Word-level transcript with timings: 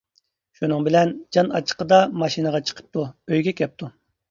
شۇنىڭ 0.61 0.87
بىلەن 0.87 1.11
جان 1.37 1.51
ئاچچىقىدا 1.59 2.01
ماشىنىغا 2.23 2.65
چىقىپتۇ-ئۆيگە 2.73 3.57
كەپتۇ. 3.63 3.95